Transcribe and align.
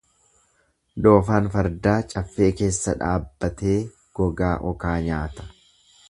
Doofaan 1.07 1.49
fardaa 1.55 1.97
caffee 2.13 2.47
keessa 2.61 2.95
dhaabbatee 3.01 3.75
gogaa 4.21 4.55
okaa 4.71 4.97
nyaata. 5.09 5.47